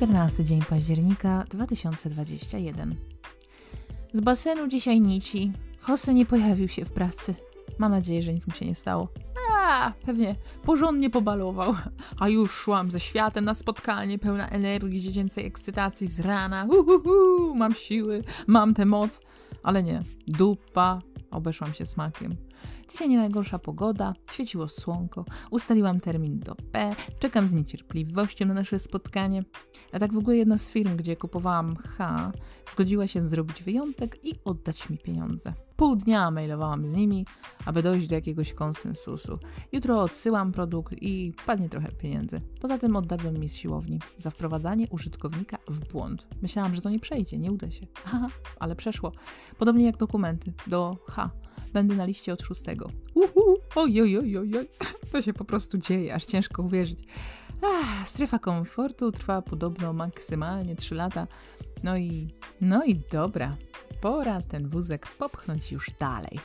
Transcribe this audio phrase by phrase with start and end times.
[0.00, 2.96] 14 dzień października 2021.
[4.12, 5.52] Z basenu dzisiaj nici.
[5.88, 7.34] Jose nie pojawił się w pracy.
[7.78, 9.08] Mam nadzieję, że nic mu się nie stało.
[9.58, 11.74] A, pewnie porządnie pobalował.
[12.20, 16.66] A już szłam ze światem na spotkanie, pełna energii, dziecięcej ekscytacji z rana.
[16.68, 19.20] Uhuhu, mam siły, mam tę moc.
[19.62, 21.00] Ale nie, dupa,
[21.30, 22.36] obeszłam się smakiem.
[22.88, 28.78] Dzisiaj nie najgorsza pogoda, świeciło słonko, ustaliłam termin do P, czekam z niecierpliwością na nasze
[28.78, 29.44] spotkanie.
[29.92, 32.32] A tak w ogóle jedna z firm, gdzie kupowałam H,
[32.68, 35.52] zgodziła się zrobić wyjątek i oddać mi pieniądze.
[35.80, 37.26] Pół dnia mailowałam z nimi,
[37.64, 39.38] aby dojść do jakiegoś konsensusu.
[39.72, 42.40] Jutro odsyłam produkt i padnie trochę pieniędzy.
[42.60, 46.28] Poza tym oddadzą mi z siłowni za wprowadzanie użytkownika w błąd.
[46.42, 47.86] Myślałam, że to nie przejdzie, nie uda się.
[48.04, 49.12] Haha, ale przeszło.
[49.58, 51.30] Podobnie jak dokumenty do H.
[51.72, 52.90] Będę na liście od szóstego.
[53.14, 54.68] Uhu, oj, oj, oj, oj, oj.
[55.12, 56.98] To się po prostu dzieje, aż ciężko uwierzyć.
[57.62, 61.26] Ach, strefa komfortu trwa podobno maksymalnie 3 lata.
[61.84, 62.28] No i,
[62.60, 63.56] no i dobra,
[64.00, 66.40] pora ten wózek popchnąć już dalej.